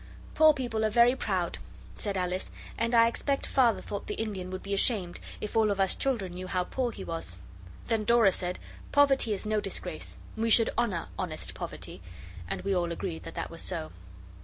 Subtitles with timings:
[0.33, 1.59] 'Poor people are very proud,'
[1.95, 5.79] said Alice, 'and I expect Father thought the Indian would be ashamed, if all of
[5.79, 7.37] us children knew how poor he was.'
[7.85, 8.57] Then Dora said,
[8.91, 10.17] 'Poverty is no disgrace.
[10.35, 12.01] We should honour honest Poverty.'
[12.47, 13.91] And we all agreed that that was so.